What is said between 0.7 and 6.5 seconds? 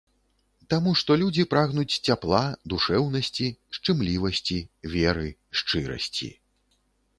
Таму што людзі прагнуць цяпла, душэўнасці, шчымлівасці, веры, шчырасці.